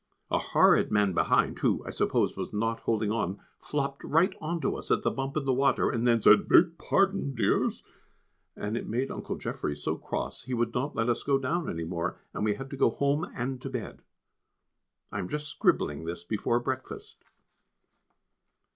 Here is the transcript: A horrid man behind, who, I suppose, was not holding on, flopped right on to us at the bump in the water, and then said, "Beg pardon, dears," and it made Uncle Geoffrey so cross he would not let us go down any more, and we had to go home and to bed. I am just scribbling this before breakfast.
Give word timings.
A 0.31 0.39
horrid 0.39 0.91
man 0.91 1.13
behind, 1.13 1.59
who, 1.59 1.85
I 1.85 1.91
suppose, 1.91 2.35
was 2.35 2.51
not 2.51 2.79
holding 2.79 3.11
on, 3.11 3.39
flopped 3.59 4.03
right 4.03 4.33
on 4.41 4.59
to 4.61 4.75
us 4.75 4.89
at 4.89 5.03
the 5.03 5.11
bump 5.11 5.37
in 5.37 5.45
the 5.45 5.53
water, 5.53 5.91
and 5.91 6.07
then 6.07 6.19
said, 6.23 6.47
"Beg 6.47 6.79
pardon, 6.79 7.35
dears," 7.35 7.83
and 8.55 8.75
it 8.75 8.87
made 8.89 9.11
Uncle 9.11 9.35
Geoffrey 9.35 9.75
so 9.77 9.97
cross 9.97 10.41
he 10.41 10.55
would 10.55 10.73
not 10.73 10.95
let 10.95 11.07
us 11.07 11.21
go 11.21 11.37
down 11.37 11.69
any 11.69 11.83
more, 11.83 12.17
and 12.33 12.43
we 12.43 12.55
had 12.55 12.71
to 12.71 12.77
go 12.77 12.89
home 12.89 13.31
and 13.35 13.61
to 13.61 13.69
bed. 13.69 14.01
I 15.11 15.19
am 15.19 15.29
just 15.29 15.47
scribbling 15.49 16.05
this 16.05 16.23
before 16.23 16.59
breakfast. 16.59 17.23